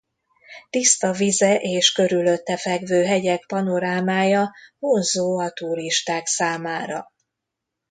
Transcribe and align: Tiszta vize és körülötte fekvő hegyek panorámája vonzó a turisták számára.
Tiszta 0.69 1.11
vize 1.11 1.59
és 1.59 1.91
körülötte 1.91 2.57
fekvő 2.57 3.03
hegyek 3.03 3.43
panorámája 3.47 4.55
vonzó 4.79 5.39
a 5.39 5.51
turisták 5.51 6.25
számára. 6.25 7.11